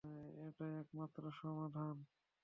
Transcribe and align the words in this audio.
এটাই 0.45 0.73
একমাত্র 0.81 1.21
সমাধান। 1.39 1.95